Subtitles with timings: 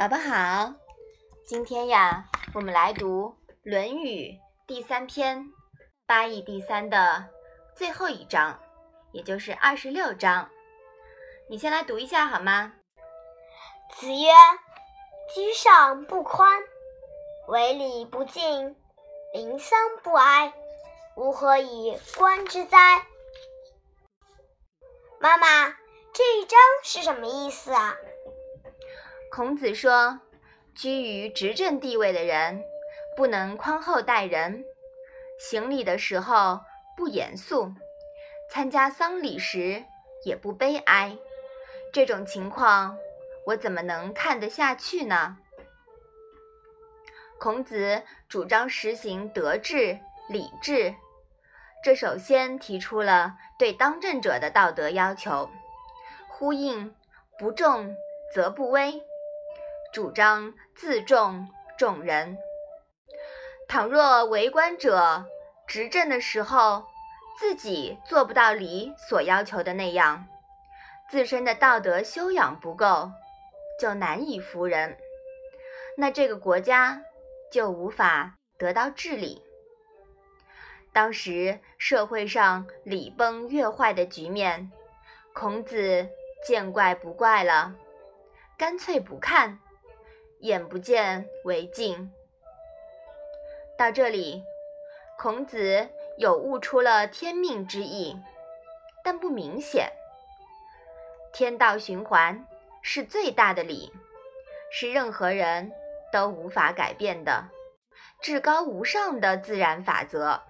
[0.00, 0.72] 宝宝好，
[1.46, 4.30] 今天呀，我们来读《论语》
[4.66, 5.52] 第三篇
[6.06, 7.28] 八义第三的
[7.76, 8.58] 最后一章，
[9.12, 10.48] 也就是二十六章。
[11.50, 12.72] 你先来读一下好吗？
[13.90, 14.30] 子曰
[15.34, 16.62] ：“居上不宽，
[17.48, 18.74] 为礼不敬，
[19.34, 20.54] 临丧不哀，
[21.16, 23.04] 吾何以观之哉？”
[25.20, 25.76] 妈妈，
[26.14, 27.94] 这一章是什么意思啊？
[29.30, 30.18] 孔子说，
[30.74, 32.64] 居于执政地位的人
[33.16, 34.64] 不能宽厚待人，
[35.38, 36.60] 行礼的时候
[36.96, 37.72] 不严肃，
[38.50, 39.84] 参加丧礼时
[40.24, 41.16] 也不悲哀。
[41.92, 42.98] 这种情况，
[43.46, 45.38] 我怎么能看得下去呢？
[47.38, 49.96] 孔子主张实行德治、
[50.28, 50.92] 礼治，
[51.84, 55.48] 这首先提出了对当政者的道德要求，
[56.28, 56.92] 呼应
[57.38, 57.94] “不重
[58.34, 59.00] 则不威”。
[59.92, 62.36] 主张自重重人。
[63.66, 65.24] 倘若为官者
[65.66, 66.84] 执政的时候，
[67.38, 70.26] 自己做不到礼所要求的那样，
[71.10, 73.10] 自身的道德修养不够，
[73.80, 74.96] 就难以服人，
[75.96, 77.02] 那这个国家
[77.50, 79.42] 就无法得到治理。
[80.92, 84.70] 当时社会上礼崩乐坏的局面，
[85.32, 86.08] 孔子
[86.44, 87.72] 见怪不怪了，
[88.58, 89.58] 干脆不看。
[90.40, 92.12] 眼不见为净。
[93.76, 94.42] 到这里，
[95.18, 98.18] 孔子有悟出了天命之意，
[99.04, 99.90] 但不明显。
[101.32, 102.46] 天道循环
[102.82, 103.92] 是最大的理，
[104.72, 105.72] 是任何人
[106.12, 107.44] 都无法改变的
[108.20, 110.42] 至高无上的自然法则。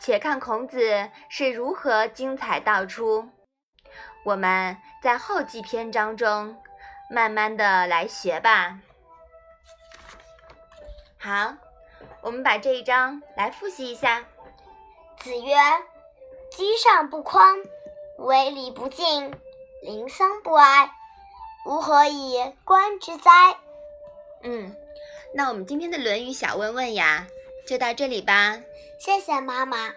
[0.00, 3.28] 且看孔子是如何精彩道出。
[4.24, 6.56] 我们在后记篇章中。
[7.10, 8.78] 慢慢的来学吧。
[11.18, 11.54] 好，
[12.20, 14.24] 我们把这一章来复习一下。
[15.18, 15.56] 子曰
[16.56, 17.56] ：“居上不宽，
[18.18, 19.34] 为礼不敬，
[19.82, 20.90] 临丧不哀，
[21.66, 23.56] 吾何以观之哉？”
[24.44, 24.76] 嗯，
[25.34, 27.26] 那我们今天的《论语》小问问呀，
[27.66, 28.60] 就到这里吧。
[28.98, 29.94] 谢谢妈妈。